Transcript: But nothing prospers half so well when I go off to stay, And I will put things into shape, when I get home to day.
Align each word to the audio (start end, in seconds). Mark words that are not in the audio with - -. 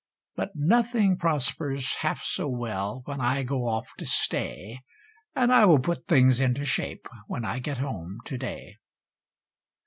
But 0.35 0.53
nothing 0.55 1.15
prospers 1.15 1.93
half 1.97 2.23
so 2.23 2.47
well 2.49 3.03
when 3.05 3.21
I 3.21 3.43
go 3.43 3.67
off 3.67 3.87
to 3.99 4.07
stay, 4.07 4.79
And 5.35 5.53
I 5.53 5.65
will 5.65 5.77
put 5.77 6.07
things 6.07 6.39
into 6.39 6.65
shape, 6.65 7.07
when 7.27 7.45
I 7.45 7.59
get 7.59 7.77
home 7.77 8.17
to 8.25 8.35
day. 8.39 8.77